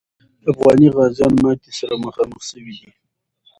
[0.51, 2.89] افغاني غازیان ماتي سره مخامخ سوي دي.